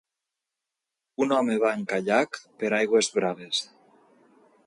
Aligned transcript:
Un 1.25 1.33
home 1.35 1.57
va 1.65 1.73
en 1.81 1.83
caiac 1.91 2.41
per 2.63 2.73
aigües 2.79 3.13
braves. 3.21 3.63